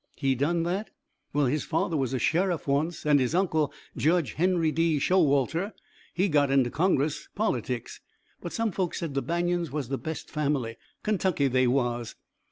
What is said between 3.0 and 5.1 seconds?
and his uncle, Judge Henry D.